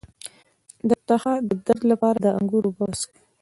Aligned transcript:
د 0.89 0.91
تخه 1.07 1.33
د 1.49 1.51
درد 1.65 1.81
لپاره 1.91 2.17
د 2.21 2.27
انګور 2.37 2.63
اوبه 2.67 2.83
وڅښئ 2.89 3.11